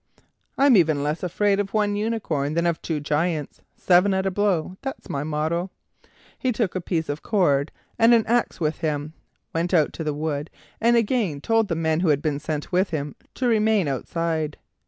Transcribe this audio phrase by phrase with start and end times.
[0.57, 4.75] "I'm even less afraid of one unicorn than of two Giants; seven at a blow,
[4.81, 5.69] that's my motto."
[6.39, 9.13] He took a piece of cord and an axe with him,
[9.53, 10.49] went out to the wood,
[10.81, 14.57] and again told the men who had been sent with him to remain outside.